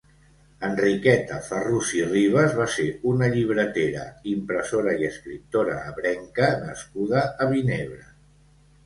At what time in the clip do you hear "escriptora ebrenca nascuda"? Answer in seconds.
5.11-7.23